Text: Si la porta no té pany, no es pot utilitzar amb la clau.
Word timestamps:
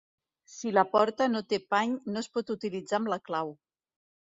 Si 0.53 0.71
la 0.77 0.83
porta 0.95 1.27
no 1.35 1.41
té 1.53 1.59
pany, 1.75 1.95
no 2.15 2.23
es 2.27 2.31
pot 2.39 2.51
utilitzar 2.57 3.01
amb 3.03 3.15
la 3.17 3.23
clau. 3.31 3.57